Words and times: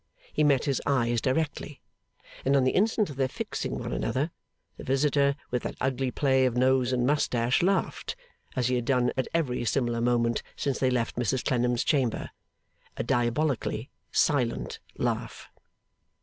He 0.33 0.43
met 0.43 0.65
his 0.65 0.81
eyes 0.87 1.21
directly; 1.21 1.79
and 2.43 2.55
on 2.55 2.63
the 2.63 2.71
instant 2.71 3.11
of 3.11 3.17
their 3.17 3.27
fixing 3.27 3.77
one 3.77 3.93
another, 3.93 4.31
the 4.75 4.83
visitor, 4.83 5.35
with 5.51 5.61
that 5.61 5.75
ugly 5.79 6.09
play 6.09 6.47
of 6.47 6.57
nose 6.57 6.91
and 6.91 7.05
moustache, 7.05 7.61
laughed 7.61 8.15
(as 8.55 8.67
he 8.67 8.73
had 8.73 8.85
done 8.85 9.11
at 9.15 9.27
every 9.31 9.63
similar 9.63 10.01
moment 10.01 10.41
since 10.55 10.79
they 10.79 10.89
left 10.89 11.17
Mrs 11.17 11.45
Clennam's 11.45 11.83
chamber) 11.83 12.31
a 12.97 13.03
diabolically 13.03 13.91
silent 14.11 14.79
laugh. 14.97 15.49